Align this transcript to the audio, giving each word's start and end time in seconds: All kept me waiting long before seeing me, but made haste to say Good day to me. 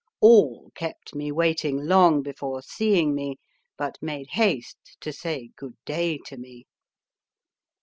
All 0.19 0.71
kept 0.73 1.13
me 1.13 1.31
waiting 1.31 1.77
long 1.85 2.23
before 2.23 2.63
seeing 2.63 3.13
me, 3.13 3.35
but 3.77 3.99
made 4.01 4.29
haste 4.31 4.97
to 4.99 5.13
say 5.13 5.51
Good 5.55 5.77
day 5.85 6.17
to 6.25 6.37
me. 6.37 6.65